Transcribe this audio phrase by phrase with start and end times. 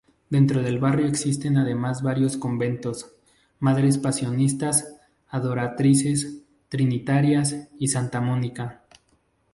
[0.31, 3.13] Dentro del barrio existen además varios conventos:
[3.59, 4.95] Madres Pasionistas,
[5.29, 6.39] Adoratrices,
[6.69, 8.81] Trinitarias y Santa Mónica.